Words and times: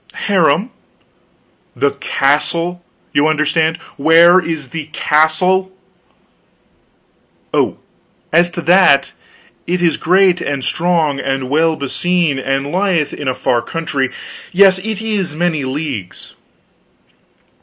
"Harem?" 0.13 0.71
"The 1.75 1.91
castle, 1.91 2.83
you 3.13 3.27
understand; 3.27 3.77
where 3.97 4.39
is 4.39 4.69
the 4.69 4.85
castle?" 4.93 5.71
"Oh, 7.53 7.77
as 8.33 8.49
to 8.49 8.61
that, 8.63 9.11
it 9.67 9.79
is 9.79 9.97
great, 9.97 10.41
and 10.41 10.63
strong, 10.65 11.19
and 11.19 11.51
well 11.51 11.75
beseen, 11.75 12.39
and 12.39 12.71
lieth 12.71 13.13
in 13.13 13.27
a 13.27 13.35
far 13.35 13.61
country. 13.61 14.09
Yes, 14.51 14.79
it 14.79 15.03
is 15.03 15.35
many 15.35 15.65
leagues." 15.65 16.33